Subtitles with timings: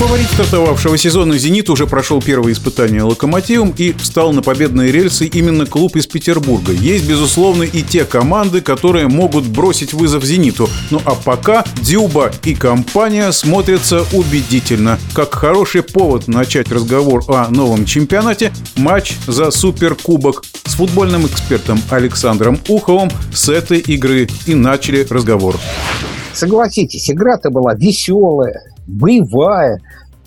[0.00, 5.66] Фаворит стартовавшего сезона «Зенит» уже прошел первое испытание «Локомотивом» и встал на победные рельсы именно
[5.66, 6.72] клуб из Петербурга.
[6.72, 10.70] Есть, безусловно, и те команды, которые могут бросить вызов «Зениту».
[10.90, 14.98] Ну а пока Дюба и компания смотрятся убедительно.
[15.12, 22.58] Как хороший повод начать разговор о новом чемпионате, матч за Суперкубок с футбольным экспертом Александром
[22.68, 25.56] Уховым с этой игры и начали разговор.
[26.32, 29.78] Согласитесь, игра-то была веселая, боевая.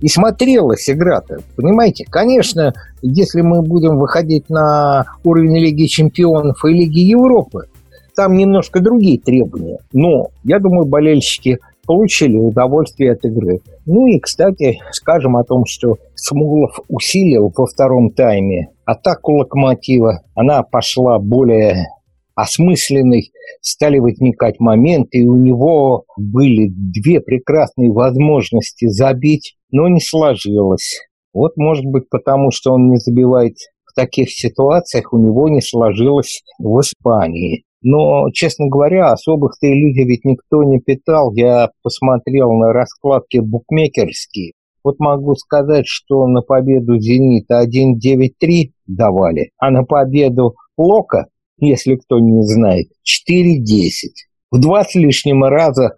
[0.00, 2.04] И смотрелась игра-то, понимаете?
[2.10, 7.68] Конечно, если мы будем выходить на уровень Лиги Чемпионов и Лиги Европы,
[8.14, 9.78] там немножко другие требования.
[9.92, 13.60] Но, я думаю, болельщики получили удовольствие от игры.
[13.86, 20.22] Ну и, кстати, скажем о том, что Смолов усилил во втором тайме атаку Локомотива.
[20.34, 21.86] Она пошла более
[22.36, 31.00] осмысленный, стали возникать моменты, и у него были две прекрасные возможности забить, но не сложилось.
[31.32, 36.42] Вот, может быть, потому что он не забивает в таких ситуациях, у него не сложилось
[36.58, 37.64] в Испании.
[37.82, 41.32] Но, честно говоря, особых-то иллюзий ведь никто не питал.
[41.34, 44.52] Я посмотрел на раскладки букмекерские.
[44.82, 51.26] Вот могу сказать, что на победу «Зенита» 1-9-3 давали, а на победу «Лока»
[51.58, 54.12] если кто не знает, 4-10.
[54.50, 55.94] В два с лишним раза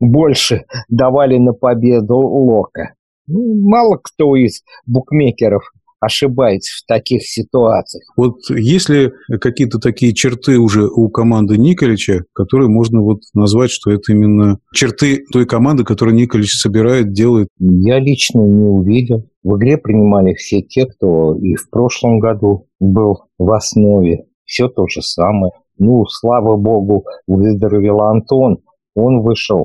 [0.00, 2.94] больше давали на победу Лока.
[3.26, 5.62] Ну, мало кто из букмекеров
[6.00, 8.04] ошибается в таких ситуациях.
[8.16, 13.90] Вот есть ли какие-то такие черты уже у команды Николича, которые можно вот назвать, что
[13.90, 17.48] это именно черты той команды, которую Николич собирает, делает?
[17.58, 19.28] Я лично не увидел.
[19.42, 24.24] В игре принимали все те, кто и в прошлом году был в основе.
[24.44, 25.52] Все то же самое.
[25.78, 28.58] Ну, слава богу, выздоровел Антон.
[28.94, 29.64] Он вышел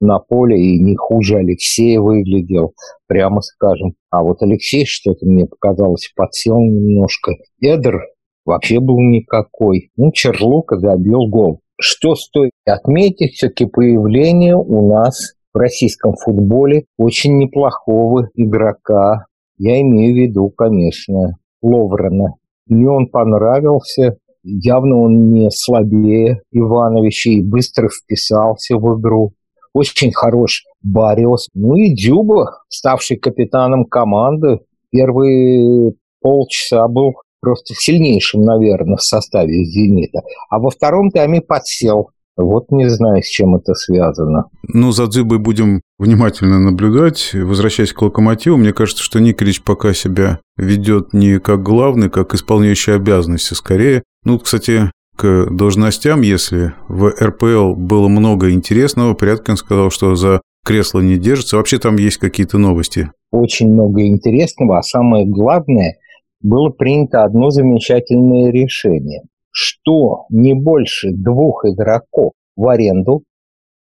[0.00, 2.74] на поле и не хуже Алексея выглядел,
[3.06, 3.94] прямо скажем.
[4.10, 7.32] А вот Алексей что-то мне показалось подсел немножко.
[7.60, 8.00] Эдер
[8.44, 9.90] вообще был никакой.
[9.96, 11.60] Ну, Черлука забил гол.
[11.80, 19.26] Что стоит отметить, все-таки появление у нас в российском футболе очень неплохого игрока.
[19.56, 22.34] Я имею в виду, конечно, Ловрена.
[22.66, 24.18] Мне он понравился.
[24.42, 29.32] Явно он не слабее Ивановича и быстро вписался в игру.
[29.74, 31.48] Очень хорош Бариос.
[31.52, 40.20] Ну и Дюба, ставший капитаном команды, первые полчаса был просто сильнейшим, наверное, в составе «Зенита».
[40.48, 42.10] А во втором тайме подсел.
[42.36, 44.46] Вот не знаю, с чем это связано.
[44.66, 47.30] Ну, за Дзюбой будем внимательно наблюдать.
[47.32, 52.92] Возвращаясь к «Локомотиву», мне кажется, что Николич пока себя ведет не как главный, как исполняющий
[52.92, 54.02] обязанности скорее.
[54.24, 61.00] Ну, кстати, к должностям, если в РПЛ было много интересного, Пряткин сказал, что за кресло
[61.00, 61.56] не держится.
[61.56, 63.10] Вообще там есть какие-то новости?
[63.30, 65.96] Очень много интересного, а самое главное,
[66.40, 73.22] было принято одно замечательное решение, что не больше двух игроков в аренду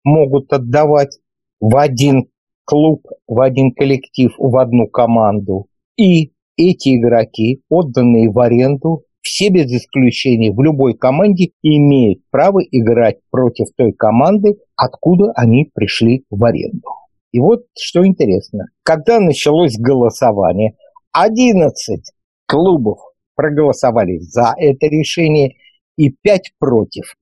[0.05, 1.19] могут отдавать
[1.61, 2.29] в один
[2.65, 5.67] клуб, в один коллектив, в одну команду.
[5.97, 13.17] И эти игроки, отданные в аренду, все без исключения в любой команде имеют право играть
[13.31, 16.89] против той команды, откуда они пришли в аренду.
[17.33, 18.67] И вот что интересно.
[18.85, 20.75] Когда началось голосование,
[21.13, 22.03] 11
[22.47, 22.99] клубов
[23.35, 25.57] проголосовали за это решение
[25.97, 27.15] и 5 против.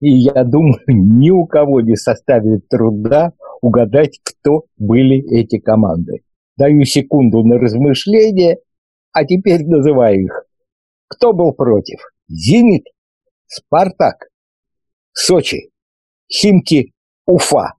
[0.00, 6.22] И я думаю, ни у кого не составит труда угадать, кто были эти команды.
[6.56, 8.58] Даю секунду на размышление,
[9.12, 10.46] а теперь называю их.
[11.12, 11.98] Кто был против?
[12.28, 12.84] «Зенит»,
[13.46, 14.28] «Спартак»,
[15.12, 15.70] «Сочи»,
[16.26, 16.92] «Химки»,
[17.26, 17.74] «Уфа».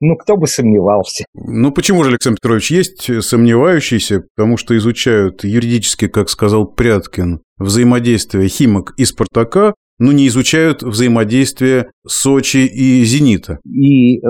[0.00, 1.26] Ну, кто бы сомневался.
[1.34, 8.48] Ну, почему же, Александр Петрович, есть сомневающиеся, потому что изучают юридически, как сказал Пряткин, взаимодействие
[8.48, 13.58] Химок и Спартака, но не изучают взаимодействие Сочи и Зенита.
[13.64, 14.20] И э,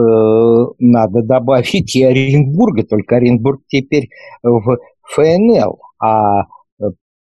[0.78, 4.08] надо добавить и Оренбурга, только Оренбург теперь
[4.42, 4.78] в
[5.14, 6.46] ФНЛ, а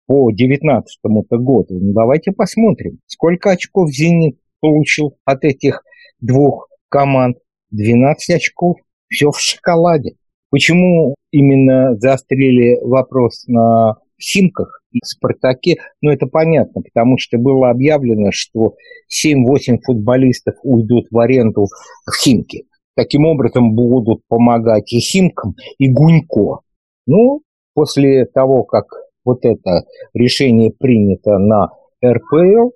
[0.06, 1.80] по 19 году.
[1.80, 5.84] Ну, давайте посмотрим, сколько очков «Зенит» получил от этих
[6.20, 7.38] двух команд.
[7.72, 8.78] 12 очков.
[9.10, 10.16] Все в шоколаде.
[10.50, 15.78] Почему именно заострили вопрос на Химках и Спартаке?
[16.02, 18.76] Ну, это понятно, потому что было объявлено, что
[19.12, 21.66] 7-8 футболистов уйдут в аренду
[22.06, 22.66] в Химки.
[22.96, 26.60] Таким образом будут помогать и Химкам, и Гунько.
[27.08, 27.42] Ну,
[27.74, 28.86] после того, как
[29.24, 31.70] вот это решение принято на
[32.06, 32.72] РПЛ,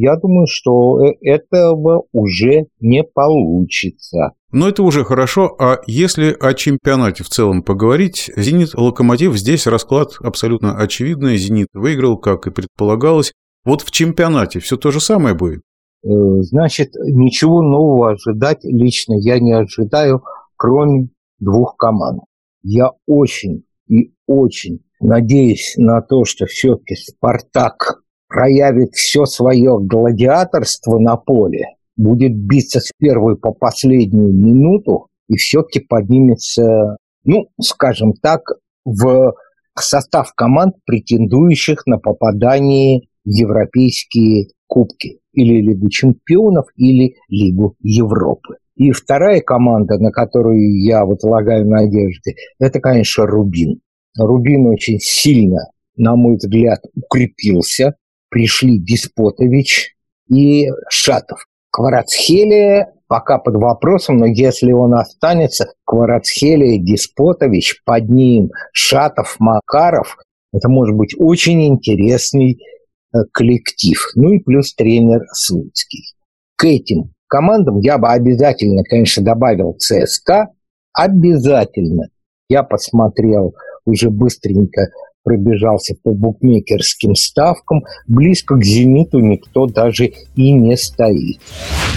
[0.00, 4.32] я думаю, что э, этого уже не получится.
[4.52, 5.56] Но это уже хорошо.
[5.58, 11.36] А если о чемпионате в целом поговорить, «Зенит» «Локомотив» здесь расклад абсолютно очевидный.
[11.36, 13.32] «Зенит» выиграл, как и предполагалось.
[13.64, 15.62] Вот в чемпионате все то же самое будет?
[16.04, 16.08] Э,
[16.42, 20.22] значит, ничего нового ожидать лично я не ожидаю,
[20.56, 21.08] кроме
[21.40, 22.22] двух команд.
[22.62, 31.16] Я очень и очень надеюсь на то, что все-таки «Спартак» проявит все свое гладиаторство на
[31.16, 31.64] поле,
[31.96, 38.40] будет биться с первой по последнюю минуту и все-таки поднимется, ну, скажем так,
[38.84, 39.34] в
[39.78, 48.56] состав команд, претендующих на попадание в европейские кубки или Лигу чемпионов, или Лигу Европы.
[48.76, 53.80] И вторая команда, на которую я возлагаю надежды, это, конечно, Рубин.
[54.26, 57.96] Рубин очень сильно, на мой взгляд, укрепился.
[58.30, 59.94] Пришли Деспотович
[60.28, 61.46] и Шатов.
[61.70, 70.18] Кварацхелия пока под вопросом, но если он останется, Кварацхелия, Деспотович, под ним Шатов, Макаров,
[70.52, 73.98] это может быть очень интересный э, коллектив.
[74.14, 76.14] Ну и плюс тренер Слуцкий.
[76.56, 80.48] К этим командам я бы обязательно, конечно, добавил ЦСКА.
[80.92, 82.08] Обязательно.
[82.48, 83.54] Я посмотрел
[83.88, 84.88] уже быстренько
[85.24, 91.38] пробежался по букмекерским ставкам, близко к «Зениту» никто даже и не стоит.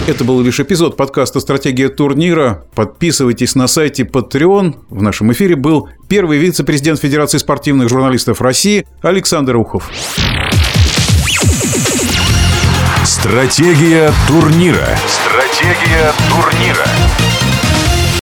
[0.06, 2.64] Это был лишь эпизод подкаста «Стратегия турнира».
[2.74, 4.74] Подписывайтесь на сайте Patreon.
[4.90, 9.90] В нашем эфире был первый вице-президент Федерации спортивных журналистов России Александр Ухов.
[13.04, 14.88] Стратегия турнира.
[15.06, 17.31] Стратегия турнира.